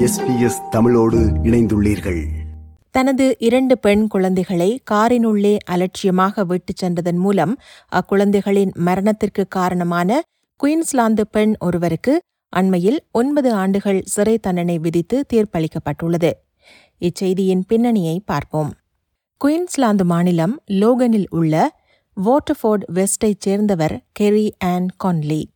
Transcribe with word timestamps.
SBS 0.00 0.68
தமிழோடு 0.70 1.18
இணைந்துள்ளீர்கள். 1.18 2.24
தனது 2.90 3.36
இரண்டு 3.38 3.78
பெண் 3.78 4.06
குழந்தைகளை 4.06 4.82
காரினுள்ளே 4.90 5.58
அலட்சியமாக 5.64 6.44
விட்டுச் 6.44 6.84
சென்றதன் 6.84 7.18
மூலம் 7.18 7.58
அக்குழந்தைகளின் 7.92 8.72
மரணத்திற்கு 8.74 9.48
காரணமான 9.48 10.20
குயின்ஸ்லாந்து 10.56 11.26
பெண் 11.26 11.54
ஒருவருக்கு 11.58 12.20
அண்மையில் 12.48 12.98
ஒன்பது 13.12 13.52
ஆண்டுகள் 13.52 14.02
சிறை 14.04 14.38
தண்டனை 14.38 14.78
விதித்து 14.78 15.24
தீர்ப்பளிக்கப்பட்டுள்ளது. 15.32 16.32
இச்செய்தியின் 17.00 17.62
பின்னணியை 17.66 18.22
பார்ப்போம். 18.24 18.72
குயின்ஸ்லாந்து 19.36 20.04
மாநிலம் 20.04 20.62
லோகனில் 20.66 21.26
உள்ள 21.30 21.82
வாட்டர்ஃபோர்ட் 22.24 22.84
வெஸ்டைச் 22.94 23.40
சேர்ந்தவர் 23.40 24.02
கெரி 24.20 24.50
ஆன் 24.58 24.88
கான்லி. 24.96 25.50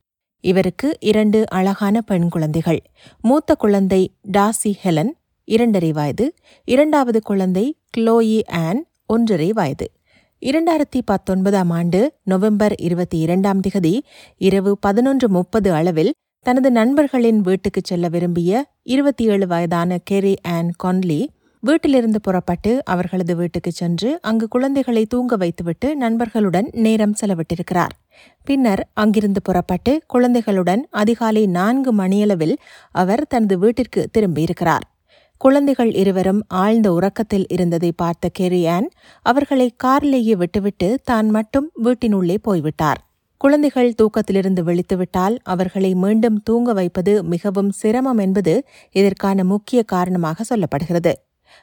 இவருக்கு 0.44 0.96
இரண்டு 1.00 1.50
அழகான 1.50 2.00
பெண் 2.00 2.28
குழந்தைகள். 2.28 2.82
மூத்த 3.20 3.54
குழந்தை 3.54 4.14
டாசி 4.32 4.74
ஹெலன் 4.84 5.10
இரண்டரை 5.44 5.92
வயது. 5.92 6.34
இரண்டாவது 6.64 7.22
குழந்தை 7.22 7.78
க்ளோயி 7.96 8.46
ஆன் 8.46 8.86
ஒன்றரை 9.06 9.52
வயது. 9.52 9.92
இரண்டாயிரத்தி 10.40 11.00
பத்தொன்பதாம் 11.04 11.70
ஆண்டு 11.70 12.12
நவம்பர் 12.22 12.74
இருபத்தி 12.76 13.18
இரண்டாம் 13.18 13.60
திகதி 13.60 14.00
இரவு 14.36 14.78
பதினொன்று 14.78 15.28
முப்பது 15.28 15.72
அளவில் 15.72 16.12
தனது 16.40 16.70
நண்பர்களின் 16.70 17.40
வீட்டுக்குச் 17.40 17.84
செல்ல 17.84 18.08
விரும்பிய 18.08 18.66
இருபத்தி 18.82 19.24
ஏழு 19.24 19.46
வயதான 19.46 19.98
கெரி 20.10 20.34
ஆன் 20.42 20.72
கொன்லி 20.84 21.26
வீட்டிலிருந்து 21.60 22.20
புறப்பட்டு 22.20 22.84
அவர்களது 22.84 23.36
வீட்டுக்குச் 23.36 23.74
சென்று 23.74 24.18
அங்கு 24.22 24.48
குழந்தைகளை 24.48 25.06
தூங்க 25.06 25.36
வைத்துவிட்டு 25.36 25.96
நண்பர்களுடன் 25.96 26.68
நேரம் 26.72 27.14
செலவிட்டிருக்கிறார். 27.20 27.94
பின்னர் 28.44 28.82
அங்கிருந்து 28.94 29.42
புறப்பட்டு 29.42 30.02
குழந்தைகளுடன் 30.06 30.82
அதிகாலை 30.90 31.46
நான்கு 31.46 31.92
மணியளவில் 31.92 32.56
அவர் 32.92 33.26
தனது 33.26 33.58
வீட்டிற்கு 33.58 34.08
திரும்பியிருக்கிறார். 34.18 34.84
குழந்தைகள் 35.40 35.92
இருவரும் 35.94 36.42
ஆழ்ந்த 36.48 36.88
உறக்கத்தில் 36.92 37.46
இருந்ததை 37.48 37.92
பார்த்த 37.92 38.30
கெரியான் 38.38 38.86
அவர்களை 39.22 39.74
காரிலேயே 39.84 40.36
விட்டுவிட்டு 40.36 41.00
தான் 41.04 41.30
மட்டும் 41.30 41.70
வீட்டினுள்ளே 41.84 42.36
போய்விட்டார். 42.42 43.00
குழந்தைகள் 43.38 43.94
தூக்கத்திலிருந்து 43.94 44.62
விழித்துவிட்டால் 44.62 45.34
அவர்களை 45.42 45.94
மீண்டும் 45.94 46.42
தூங்க 46.42 46.72
வைப்பது 46.72 47.24
மிகவும் 47.24 47.70
சிரமம் 47.70 48.18
என்பது 48.18 48.54
இதற்கான 48.92 49.44
முக்கிய 49.44 49.82
காரணமாக 49.82 50.44
சொல்லப்படுகிறது. 50.50 51.12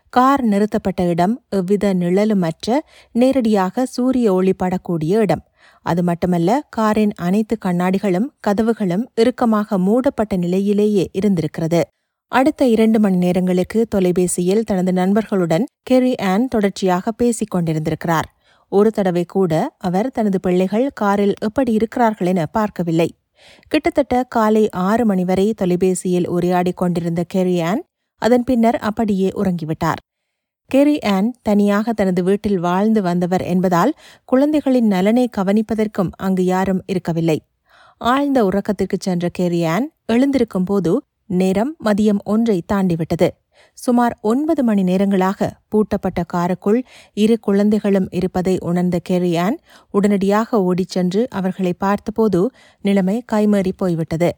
கார் 0.09 0.43
நிறுத்தப்பட்ட 0.43 1.03
இடம் 1.03 1.33
எவ்வித 1.49 1.93
நிழலுமற்ற 1.93 2.79
நேரடியாக 3.11 3.85
சூரிய 3.85 4.33
ஒளி 4.33 4.53
படக்கூடிய 4.63 5.13
இடம். 5.19 5.43
அது 5.85 6.03
மட்டுமல்ல 6.03 6.67
காரின் 6.69 7.13
அனைத்து 7.15 7.57
கண்ணாடிகளும் 7.65 8.27
கதவுகளும் 8.47 9.05
இறுக்கமாக 9.15 9.77
மூடப்பட்ட 9.77 10.35
நிலையிலேயே 10.35 11.09
இருந்திருக்கிறது. 11.11 11.81
அடுத்த 12.31 12.67
இரண்டு 12.67 12.99
மணி 12.99 13.17
நேரங்களுக்கு 13.17 13.87
தொலைபேசியில் 13.89 14.63
தனது 14.63 14.93
நண்பர்களுடன் 14.93 15.65
கெரி 15.89 16.13
ஆன் 16.21 16.47
தொடர்ச்சியாக 16.47 17.11
பேசிக் 17.11 17.55
கொண்டிருந்திருக்கிறார். 17.55 18.27
ஒரு 18.69 18.91
தடவை 18.91 19.23
கூட 19.25 19.53
அவர் 19.77 20.11
தனது 20.11 20.39
பிள்ளைகள் 20.39 20.91
காரில் 20.93 21.33
எப்படி 21.39 21.71
இருக்கிறார்கள் 21.71 22.27
என 22.27 22.45
பார்க்கவில்லை. 22.45 23.09
கிட்டத்தட்ட 23.67 24.23
காலை 24.23 24.69
ஆறு 24.69 25.05
மணி 25.05 25.23
வரை 25.23 25.53
தொலைபேசியில் 25.53 26.29
உரையாடிக் 26.29 26.77
கொண்டிருந்த 26.77 27.25
கெரி 27.33 27.63
ஆன் 27.63 27.81
அதன் 28.21 28.43
பின்னர் 28.43 28.77
அப்படியே 28.79 29.29
உறங்கிவிட்டார். 29.35 30.01
கெரி 30.73 30.97
ஆன் 31.05 31.29
தனியாக 31.41 31.93
தனது 31.93 32.23
வீட்டில் 32.23 32.59
வாழ்ந்து 32.59 33.01
வந்தவர் 33.01 33.41
என்பதால் 33.41 33.91
குழந்தைகளின் 34.25 34.87
நலனை 34.87 35.29
கவனிப்பதற்கும் 35.37 36.11
அங்கு 36.17 36.43
யாரும் 36.45 36.81
இருக்கவில்லை. 36.85 37.37
ஆழ்ந்த 37.97 38.39
உறக்கத்திற்கு 38.45 38.97
சென்ற 38.99 39.29
கெரி 39.39 39.61
ஆன் 39.65 39.87
எழுந்திருக்கும் 40.05 40.63
போது 40.63 40.91
நேரம் 41.25 41.73
மதியம் 41.85 42.21
ஒன்றை 42.23 42.63
தாண்டிவிட்டது. 42.73 43.29
சுமார் 43.73 44.17
ஒன்பது 44.21 44.63
மணி 44.63 44.83
நேரங்களாக 44.83 45.49
பூட்டப்பட்ட 45.69 46.23
காருக்குள் 46.33 46.79
இரு 47.13 47.39
குழந்தைகளும் 47.39 48.07
இருப்பதை 48.11 48.57
உணர்ந்த 48.59 48.99
கெரியான் 49.09 49.57
உடனடியாக 49.91 50.63
ஓடிச் 50.63 50.89
சென்று 50.89 51.27
அவர்களை 51.29 51.73
பார்த்தபோது 51.73 52.41
நிலைமை 52.81 53.23
கைமறி 53.31 53.73
போய்விட்டது. 53.77 54.31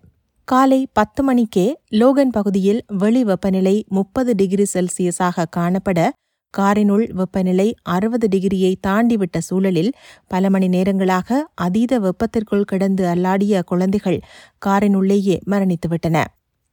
காலை 0.46 0.88
பத்து 0.94 1.24
மணிக்கே 1.24 1.80
லோகன் 1.90 2.30
பகுதியில் 2.30 2.86
வெளி 2.88 3.24
வெப்பநிலை 3.24 3.86
முப்பது 3.88 4.36
டிகிரி 4.36 4.66
செல்சியஸாக 4.74 5.46
காணப்பட 5.58 6.10
காரினுள் 6.58 7.12
வெப்பநிலை 7.12 7.76
அறுபது 7.82 8.28
டிகிரியை 8.28 8.76
தாண்டிவிட்ட 8.88 9.38
சூழலில் 9.38 9.94
பல 10.28 10.50
மணி 10.50 10.68
நேரங்களாக 10.68 11.34
அதீத 11.54 12.00
வெப்பத்திற்குள் 12.00 12.64
கிடந்து 12.64 13.08
அல்லாடிய 13.08 13.64
குழந்தைகள் 13.64 14.22
காரினுள்ளேயே 14.66 15.40
மரணித்துவிட்டன. 15.48 16.24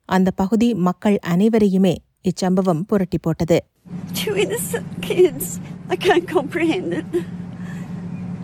அந்த 0.05 0.31
பகுதி 0.31 0.75
மக்கள் 0.75 1.19
அனைவரையுமே 1.27 1.97
இச்சம்பவம் 2.23 2.83
புரட்டி 2.87 3.19
போட்டது. 3.19 3.65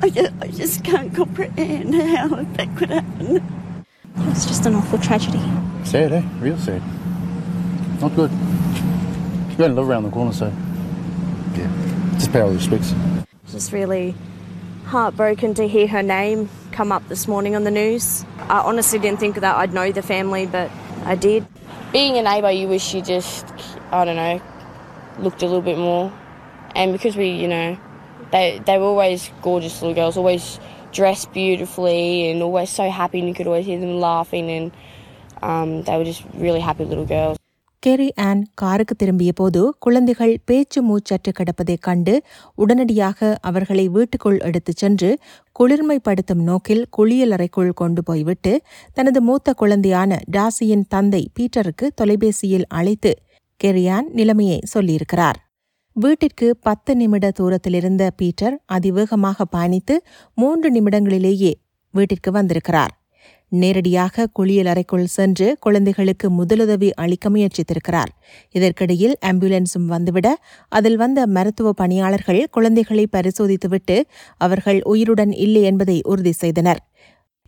I 0.00 0.10
just, 0.10 0.32
I 0.38 0.50
just 0.50 0.86
can't 0.88 1.08
comprehend 1.10 1.94
how 2.14 2.40
that 2.56 2.68
could 2.78 3.00
happen. 3.00 3.40
It's 4.18 4.46
just 4.46 4.66
an 4.66 4.74
awful 4.74 4.98
tragedy. 4.98 5.40
Sad, 5.84 6.12
eh? 6.12 6.22
Real 6.40 6.58
sad. 6.58 6.82
Not 8.00 8.14
good. 8.14 8.30
You 8.30 9.64
only 9.64 9.76
live 9.76 9.88
around 9.88 10.02
the 10.04 10.10
corner, 10.10 10.32
so 10.32 10.52
yeah, 11.54 12.12
just 12.14 12.32
pay 12.32 12.40
all 12.40 12.50
the 12.50 12.56
respects. 12.56 12.94
Just 13.48 13.72
really 13.72 14.14
heartbroken 14.84 15.54
to 15.54 15.66
hear 15.66 15.86
her 15.86 16.02
name 16.02 16.48
come 16.72 16.92
up 16.92 17.06
this 17.08 17.26
morning 17.26 17.56
on 17.56 17.64
the 17.64 17.70
news. 17.70 18.24
I 18.48 18.60
honestly 18.60 18.98
didn't 18.98 19.18
think 19.18 19.36
that 19.36 19.56
I'd 19.56 19.72
know 19.72 19.92
the 19.92 20.02
family, 20.02 20.46
but 20.46 20.70
I 21.04 21.14
did. 21.14 21.46
being 21.92 22.18
a 22.18 22.22
neighbour, 22.22 22.50
you 22.50 22.68
wish 22.68 22.94
you 22.94 23.00
just, 23.00 23.46
I 23.90 24.04
don't 24.04 24.16
know, 24.16 24.40
looked 25.18 25.42
a 25.42 25.46
little 25.46 25.62
bit 25.62 25.78
more. 25.78 26.12
And 26.74 26.92
because 26.92 27.16
we, 27.16 27.30
you 27.30 27.48
know, 27.48 27.78
they 28.32 28.60
they 28.66 28.76
were 28.76 28.84
always 28.84 29.30
gorgeous 29.40 29.80
little 29.80 29.94
girls, 29.94 30.16
always 30.18 30.60
dressed 30.92 31.32
beautifully 31.32 32.00
and 32.28 32.42
always 32.42 32.70
so 32.70 32.90
happy, 32.90 33.18
and 33.18 33.28
you 33.28 33.34
could 33.34 33.46
always 33.46 33.66
hear 33.66 33.80
them 33.80 34.00
laughing, 34.00 34.50
and 34.50 34.66
um, 35.42 35.82
they 35.82 35.96
were 35.96 36.04
just 36.04 36.24
really 36.36 36.60
happy 36.60 36.84
little 36.84 37.06
girls. 37.06 37.34
Kerry 37.82 38.06
Ann 38.18 38.40
காருக்கு 38.54 38.94
திரும்பிய 38.96 39.32
போது 39.32 39.60
குழந்தைகள் 39.78 40.32
பேச்சு 40.44 40.80
மூச்சற்று 40.82 41.30
கிடப்பதைக் 41.32 41.82
கண்டு 41.82 42.14
உடனடியாக 42.54 43.38
அவர்களை 43.42 43.88
வீட்டுக்குள் 43.88 44.38
எடுத்துச் 44.38 44.76
சென்று 44.76 45.10
குளிர்மைப்படுத்தும் 45.60 46.42
நோக்கில் 46.42 46.86
குளியலறைக்குள் 46.98 47.72
கொண்டு 47.72 48.02
போய்விட்டு 48.02 48.52
தனது 48.92 49.20
மூத்த 49.20 49.54
குழந்தையான 49.58 50.18
டாசியின் 50.36 50.84
தந்தை 50.88 51.28
பீட்டருக்கு 51.38 51.88
தொலைபேசியில் 51.94 52.66
அழைத்து 52.72 53.12
கெரியான் 53.64 54.08
நிலைமையை 54.12 54.60
சொல்லியிருக்கிறார் 54.74 55.38
வீட்டிற்கு 55.98 56.56
பத்து 56.56 56.96
நிமிட 56.96 57.26
தூரத்திலிருந்த 57.38 58.10
பீட்டர் 58.16 58.56
அதிவேகமாக 58.66 59.44
பயணித்து 59.56 59.94
மூன்று 60.34 60.68
நிமிடங்களிலேயே 60.72 61.52
வீட்டிற்கு 61.90 62.30
வந்திருக்கிறார். 62.30 62.92
நேரடியாக 63.48 64.26
குளியலறைக்குள் 64.38 65.04
சென்று 65.04 65.56
குழந்தைகளுக்கு 65.60 66.26
முதலுதவி 66.30 66.90
அளிக்க 66.94 67.30
முயற்சித்திருக்கிறார். 67.30 68.10
இதற்கிடையில் 68.50 69.16
ஆம்புலன்ஸும் 69.26 69.88
வந்துவிட 69.88 70.28
அதில் 70.68 70.96
வந்த 70.96 71.26
மருத்துவ 71.26 71.72
பணியாளர்கள் 71.72 72.42
குழந்தைகளை 72.50 73.06
பரிசோதித்துவிட்டு 73.16 73.96
அவர்கள் 74.36 74.80
உயிருடன் 74.82 75.32
இல்லை 75.32 75.62
என்பதை 75.62 76.00
உறுதி 76.04 76.32
செய்தனர். 76.32 76.82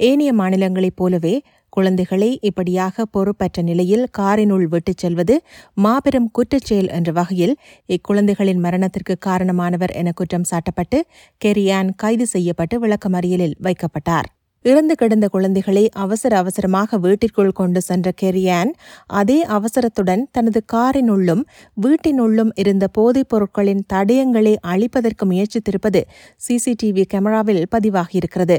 ஏனைய 0.00 0.32
மாநிலங்களைப் 0.32 0.96
போலவே 0.96 1.42
குழந்தைகளை 1.70 2.38
இப்படியாக 2.42 3.04
பொறுப்பற்ற 3.04 3.62
நிலையில் 3.62 4.06
காரினுள் 4.18 4.64
விட்டுச் 4.64 4.98
செல்வது 4.98 5.42
மாபெரும் 5.74 6.30
குற்றச்செயல் 6.38 6.90
என்ற 6.90 7.12
வகையில் 7.12 7.54
இக்குழந்தைகளின் 7.88 8.60
மரணத்திற்கு 8.60 9.16
காரணமானவர் 9.26 9.90
என 9.90 10.12
குற்றம் 10.12 10.48
சாட்டப்பட்டு 10.50 11.00
கெரியான் 11.44 11.90
கைது 11.96 12.26
செய்யப்பட்டு 12.26 12.86
விளக்கமறியலில் 12.86 13.56
வைக்கப்பட்டார். 13.62 14.28
இறந்து 14.62 14.94
கிடந்த 14.94 15.28
குழந்தைகளை 15.28 15.88
அவசர 15.88 16.36
அவசரமாக 16.36 16.98
வீட்டிற்குள் 16.98 17.52
கொண்டு 17.52 17.80
சென்ற 17.80 18.12
கெரியான் 18.22 18.70
அதே 19.06 19.44
அவசரத்துடன் 19.44 20.24
தனது 20.32 20.60
காரினுள்ளும் 20.72 21.42
வீட்டினுள்ளும் 21.82 22.50
இருந்த 22.54 22.88
போதைப் 22.88 23.28
பொருட்களின் 23.28 23.84
தடயங்களை 23.92 24.56
அழிப்பதற்கு 24.66 25.26
முயற்சித்திருப்பது 25.26 26.02
சிசிடிவி 26.48 27.04
கேமராவில் 27.14 27.62
பதிவாகியிருக்கிறது. 27.76 28.58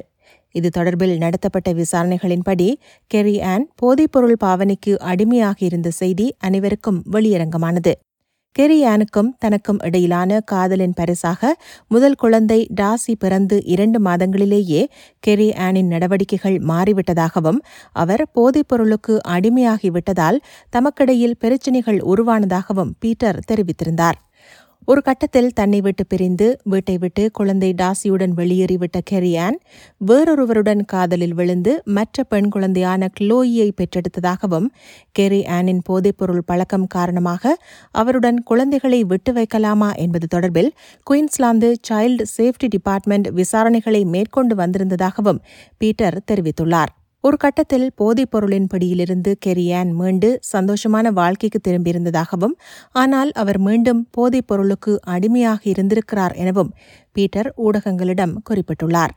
இது 0.56 0.70
தொடர்பில் 0.78 1.18
நடத்தப்பட்ட 1.18 1.74
விசாரணைகளின்படி 1.74 2.70
கெரி 3.14 3.42
ஆன் 3.44 3.66
போதைப்பொருள் 3.82 4.38
பாவனைக்கு 4.44 4.94
அடிமையாகியிருந்த 5.12 5.88
செய்தி 5.88 6.36
அனைவருக்கும் 6.38 7.04
வெளியரங்கமானது. 7.12 7.94
கெரி 8.56 8.78
ஆனுக்கும் 8.86 9.30
தனக்கும் 9.40 9.80
இடையிலான 9.80 10.40
காதலின் 10.40 10.94
பரிசாக 10.94 11.52
முதல் 11.88 12.16
குழந்தை 12.16 12.68
டாசி 12.82 13.14
பிறந்து 13.20 13.58
இரண்டு 13.66 14.00
மாதங்களிலேயே 14.02 14.82
கெரி 15.28 15.50
ஆனின் 15.58 15.88
நடவடிக்கைகள் 15.88 16.58
மாறிவிட்டதாகவும் 16.58 17.60
அவர் 17.94 18.24
போதைப்பொருளுக்கு 18.34 19.18
அடிமையாகிவிட்டதால் 19.28 20.40
தமக்கிடையில் 20.78 21.38
பிரச்சினைகள் 21.40 22.00
உருவானதாகவும் 22.02 22.94
பீட்டர் 23.00 23.40
தெரிவித்திருந்தார். 23.52 24.20
ஒரு 24.88 25.02
கட்டத்தில் 25.02 25.50
தன்னை 25.54 25.82
விட்டு 25.82 26.06
பிரிந்து 26.06 26.60
வீட்டை 26.64 26.98
விட்டு 26.98 27.32
குழந்தை 27.32 27.74
டாசியுடன் 27.74 28.34
வெளியேறிவிட்ட 28.36 29.00
கெரியான் 29.12 29.58
வேறொருவருடன் 30.06 30.82
காதலில் 30.86 31.34
விழுந்து 31.34 31.82
மற்ற 31.86 32.24
பெண் 32.24 32.50
குழந்தையான 32.50 33.10
க்ளோயியை 33.20 33.70
பெற்றெடுத்ததாகவும் 33.82 34.68
கெரி 35.20 35.42
ஆனின் 35.48 35.82
போதைப்பொருள் 35.90 36.44
பழக்கம் 36.46 36.88
காரணமாக 36.88 37.56
அவருடன் 37.92 38.40
குழந்தைகளை 38.44 39.04
விட்டு 39.04 39.34
வைக்கலாமா 39.34 39.96
என்பது 39.96 40.28
தொடர்பில் 40.36 40.72
குயின்ஸ்லாந்து 41.04 41.72
சைல்டு 41.90 42.26
சேஃப்டி 42.38 42.70
டிபார்ட்மெண்ட் 42.70 43.30
விசாரணைகளை 43.32 44.06
மேற்கொண்டு 44.06 44.56
வந்திருந்ததாகவும் 44.56 45.44
பீட்டர் 45.78 46.20
தெரிவித்துள்ளார். 46.32 46.94
ஒரு 47.24 47.38
கட்டத்தில் 47.38 47.88
போதைப் 47.96 48.30
பொருளின் 48.32 48.68
பிடியிலிருந்து 48.68 49.32
கெரியான் 49.46 49.90
மீண்டு 49.92 50.28
சந்தோஷமான 50.52 51.08
வாழ்க்கைக்கு 51.12 51.60
திரும்பியிருந்ததாகவும் 51.68 52.54
ஆனால் 52.92 53.32
அவர் 53.32 53.60
மீண்டும் 53.60 54.02
போதைப் 54.12 54.48
பொருளுக்கு 54.48 54.94
அடிமையாக 55.06 55.60
இருந்திருக்கிறார் 55.64 56.36
எனவும் 56.36 56.72
பீட்டர் 57.16 57.50
ஊடகங்களிடம் 57.58 58.36
குறிப்பிட்டுள்ளார். 58.50 59.14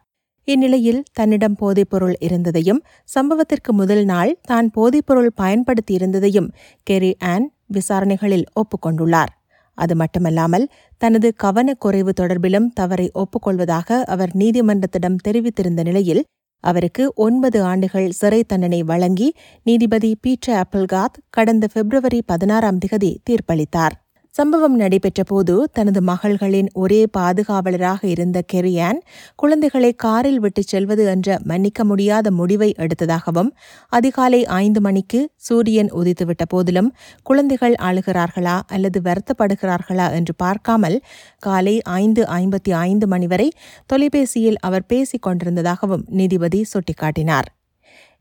இந்நிலையில் 0.49 1.01
தன்னிடம் 1.13 1.57
போதைப்பொருள் 1.61 2.17
இருந்ததையும் 2.19 2.81
சம்பவத்திற்கு 3.15 3.73
முதல் 3.73 4.05
நாள் 4.05 4.33
தான் 4.43 4.71
போதைப்பொருள் 4.71 5.31
பயன்படுத்தியிருந்ததையும் 5.43 6.51
கெரி 6.91 7.13
ஆன் 7.25 7.47
விசாரணைகளில் 7.75 8.47
ஒப்புக்கொண்டுள்ளார். 8.55 9.33
அது 9.79 9.95
மட்டுமல்லாமல் 9.97 10.67
தனது 11.03 11.29
கவனக்குறைவு 11.43 12.13
தொடர்பிலும் 12.21 12.69
தவறை 12.75 13.07
ஒப்புக்கொள்வதாக 13.15 14.03
அவர் 14.07 14.33
நீதிமன்றத்திடம் 14.35 15.23
தெரிவித்திருந்த 15.29 15.83
நிலையில் 15.83 16.23
அவருக்கு 16.62 17.12
ஒன்பது 17.17 17.59
ஆண்டுகள் 17.62 18.11
சிறை 18.11 18.43
தண்டனை 18.44 18.82
வழங்கி 18.82 19.29
நீதிபதி 19.62 20.12
பீட்டர் 20.20 20.56
ஆப்பிள்காத் 20.56 21.19
கடந்த 21.31 21.69
பிப்ரவரி 21.75 22.23
பதினாறாம் 22.26 22.79
திகதி 22.79 23.12
தீர்ப்பளித்தார். 23.31 23.97
சம்பவம் 24.34 24.81
நடைபெற்றபோது 24.81 25.62
தனது 25.73 26.00
மகள்களின் 26.00 26.69
ஒரே 26.73 27.06
பாதுகாவலராக 27.19 28.05
இருந்த 28.05 28.43
கெரியான் 28.52 28.99
குழந்தைகளை 29.34 29.94
காரில் 29.94 30.40
விட்டுச் 30.40 30.67
செல்வது 30.67 31.05
என்ற 31.06 31.38
மன்னிக்க 31.44 31.84
முடியாத 31.84 32.31
முடிவை 32.31 32.75
எடுத்ததாகவும் 32.79 33.50
அதிகாலை 33.88 34.44
ஐந்து 34.44 34.81
மணிக்கு 34.81 35.31
சூரியன் 35.37 35.93
உதித்துவிட்ட 35.93 36.43
போதிலும் 36.49 36.90
குழந்தைகள் 37.23 37.75
அழுகிறார்களா 37.82 38.61
அல்லது 38.67 39.00
வருத்தப்படுகிறார்களா 39.00 40.12
என்று 40.12 40.34
பார்க்காமல் 40.34 41.02
காலை 41.38 41.81
ஐந்து 41.82 42.25
ஐம்பத்தி 42.25 42.70
ஐந்து 42.70 43.06
மணி 43.06 43.26
வரை 43.26 43.52
தொலைபேசியில் 43.87 44.56
அவர் 44.61 44.87
பேசிக் 44.87 45.26
கொண்டிருந்ததாகவும் 45.26 46.06
நீதிபதி 46.08 46.64
சுட்டிக்காட்டினார். 46.75 47.50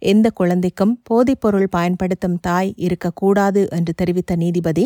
எந்த 0.01 0.27
குழந்தைக்கும் 0.31 0.94
போதைப்பொருள் 1.09 1.68
பயன்படுத்தும் 1.69 2.38
தாய் 2.39 2.74
இருக்கக்கூடாது 2.77 3.68
என்று 3.69 3.94
தெரிவித்த 3.94 4.36
நீதிபதி 4.36 4.86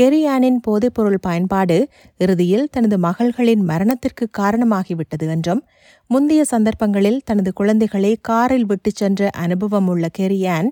கெரியானின் 0.00 0.58
போதைப்பொருள் 0.66 1.20
பயன்பாடு 1.20 1.78
இறுதியில் 2.20 2.68
தனது 2.70 2.98
மகள்களின் 2.98 3.64
மரணத்திற்கு 3.64 4.26
காரணமாகிவிட்டது 4.38 5.28
என்றும் 5.28 5.62
முந்தைய 6.10 6.44
சந்தர்ப்பங்களில் 6.44 7.22
தனது 7.24 7.52
குழந்தைகளை 7.52 8.12
காரில் 8.22 8.66
விட்டுச் 8.66 8.96
சென்ற 8.96 9.30
அனுபவம் 9.36 9.88
உள்ள 9.88 10.06
கெரியான் 10.18 10.68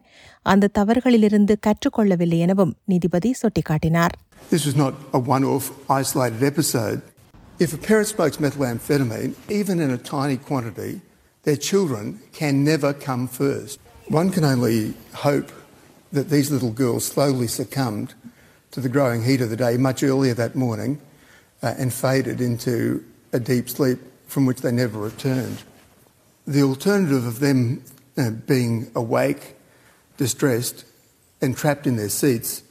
அந்த 0.47 0.71
தவறுகளிலிருந்து 0.79 1.57
கற்றுக்கொள்ளவில்லை 1.67 2.39
எனவும் 2.39 2.77
நீதிபதி 2.85 3.33
சுட்டிக்காட்டினார் 3.43 4.15
This 4.51 4.65
was 4.67 4.77
not 4.77 4.95
a 5.13 5.23
one 5.29 5.45
off, 5.47 5.67
isolated 5.93 6.43
episode. 6.45 7.01
If 7.59 7.73
a 7.73 7.81
parent 7.87 8.09
smokes 8.09 8.39
methamphetamine, 8.39 9.33
even 9.51 9.77
in 9.81 9.91
a 9.91 10.01
tiny 10.09 10.37
quantity, 10.49 10.93
their 11.47 11.61
children 11.69 12.05
can 12.33 12.65
never 12.65 12.93
come 13.01 13.25
first. 13.39 13.77
One 14.09 14.31
can 14.31 14.45
only 14.45 14.95
hope 15.15 15.51
that 16.13 16.29
these 16.29 16.51
little 16.51 16.71
girls 16.71 17.07
slowly 17.07 17.47
succumbed 17.47 18.15
to 18.73 18.81
the 18.81 18.91
growing 18.91 19.25
heat 19.25 19.41
of 19.41 19.49
the 19.49 19.57
day 19.57 19.79
much 19.79 20.03
earlier 20.03 20.35
that 20.35 20.55
morning 20.55 21.01
uh, 21.63 21.75
and 21.79 21.93
faded 21.93 22.41
into 22.41 23.03
a 23.33 23.41
deep 23.41 23.71
sleep 23.71 23.99
from 24.27 24.45
which 24.45 24.61
they 24.61 24.71
never 24.71 24.99
returned. 24.99 25.63
The 26.47 26.63
alternative 26.63 27.27
of 27.27 27.41
them 27.41 27.83
uh, 28.19 28.31
being 28.31 28.91
awake, 28.95 29.57
distressed, 30.19 30.85
and 31.41 31.57
trapped 31.57 31.87
in 31.87 31.97
their 31.97 32.11
seats 32.11 32.63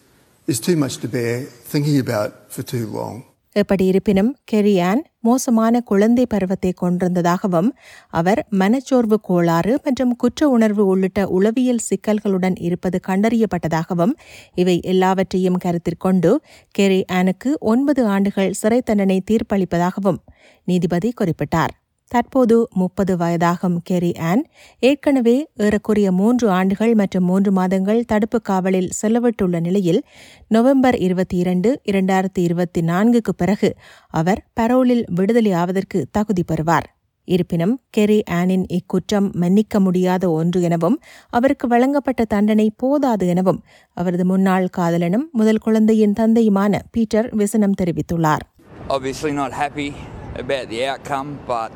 is 0.46 0.60
too 0.60 0.76
much 0.76 0.98
to 0.98 1.08
bear 1.08 1.42
thinking 1.42 2.00
about 2.00 2.52
for 2.52 2.62
too 2.62 2.86
long. 2.86 3.26
எப்படி 3.56 3.86
இருப்பினும் 3.86 4.30
கெரியான் 4.52 5.02
மோசமான 5.20 5.82
குழந்தை 5.82 6.26
பருவத்தை 6.26 6.74
கொண்டிருந்ததாகவும் 6.74 7.70
அவர் 8.10 8.42
மனச்சோர்வு 8.50 9.18
கோளாறு 9.22 9.74
மற்றும் 9.84 10.16
குற்ற 10.16 10.50
உணர்வு 10.50 10.86
உள்ளிட்ட 10.86 11.28
உளவியல் 11.28 11.86
சிக்கல்களுடன் 11.90 12.58
இருப்பது 12.60 13.00
கண்டறியப்பட்டதாகவும் 13.08 14.16
இவை 14.56 14.82
எல்லாவற்றையும் 14.84 15.62
கருத்திற்கொண்டு 15.66 16.32
கெரி 16.80 17.00
ஆனுக்கு 17.12 17.52
ஒன்பது 17.60 18.04
ஆண்டுகள் 18.08 18.52
சிறை 18.54 18.82
தண்டனை 18.82 19.20
தீர்ப்பளிப்பதாகவும் 19.32 20.20
நீதிபதி 20.68 21.12
குறிப்பிட்டார். 21.22 21.74
தற்போது 22.14 22.58
முப்பது 22.82 23.14
வயதாகும் 23.18 23.78
கெரி 23.90 24.12
ஆன். 24.30 24.44
ஏற்கனவே 24.80 25.36
ஏறக்குறைய 25.66 26.12
மூன்று 26.12 26.48
ஆண்டுகள் 26.60 26.94
மற்றும் 27.02 27.28
மூன்று 27.30 27.52
மாதங்கள் 27.52 28.02
தடுப்பு 28.12 28.42
காவலில் 28.42 28.90
செலவிட்டுள்ள 29.02 29.60
நிலையில் 29.68 30.02
நவம்பர் 30.48 30.98
இருபத்தி 31.08 31.38
இரண்டு 31.38 31.70
இரண்டாயிரத்தி 31.92 32.42
இருபத்தி 32.48 32.82
நான்குக்கு 32.82 33.34
பிறகு 33.38 33.70
அவர் 34.10 34.42
பரோலில் 34.54 35.06
விடுதலையாவதற்கு 35.16 36.02
தகுதி 36.12 36.44
பெறுவார். 36.44 36.88
இருப்பினும் 37.26 37.74
கெரி 37.98 38.18
ஆனின் 38.32 38.66
இக்குற்றம் 38.68 39.28
மன்னிக்க 39.34 39.80
முடியாத 39.80 40.24
ஒன்று 40.32 40.62
எனவும் 40.62 40.98
அவருக்கு 41.30 41.68
வழங்கப்பட்ட 41.68 42.26
தண்டனை 42.26 42.68
போதாது 42.78 43.28
எனவும் 43.28 43.62
அவரது 43.98 44.26
முன்னாள் 44.26 44.68
காதலனும் 44.78 45.26
முதல் 45.32 45.64
குழந்தையின் 45.66 46.18
தந்தையுமான 46.20 46.82
பீட்டர் 46.92 47.30
விசனம் 47.36 47.78
தெரிவித்துள்ளார். 47.82 48.44
Obviously, 48.90 49.34
not 49.42 49.54
happy 49.64 49.90
about 50.36 50.68
the 50.72 50.82
outcome, 50.92 51.32
but 51.48 51.72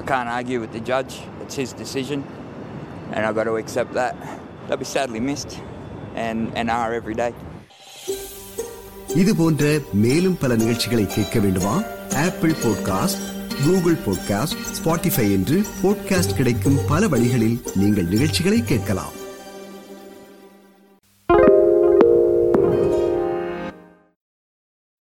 I 0.00 0.02
can't 0.02 0.28
argue 0.28 0.60
with 0.60 0.72
the 0.72 0.80
judge. 0.82 1.14
It's 1.42 1.54
his 1.54 1.72
decision, 1.72 2.24
and 3.12 3.26
I've 3.26 3.34
got 3.34 3.44
to 3.44 3.56
accept 3.56 3.92
that. 3.94 4.14
They'll 4.66 4.76
be 4.76 4.84
sadly 4.86 5.20
missed, 5.20 5.52
and, 6.16 6.56
and 6.56 6.70
are 6.70 6.92
every 6.92 7.14
day. 7.14 7.32
இது 9.14 9.32
போன்ற 9.36 9.64
மேலும் 10.04 10.38
பல 10.38 10.52
நிகழ்ச்சிகளை 10.54 11.06
கேட்க 11.06 11.38
வேண்டுமா 11.38 11.74
Apple 12.22 12.54
podcast 12.62 13.20
Google 13.64 13.98
podcast 14.06 14.62
Spotify 14.78 15.26
என்று 15.32 15.58
podcast 15.82 16.36
கிடைக்கும் 16.36 16.78
பல 16.88 17.08
வழிகளில் 17.08 17.60
நீங்கள் 17.74 18.08
நிகழ்ச்சிகளை 18.08 18.62
கேட்கலாம் 18.64 19.14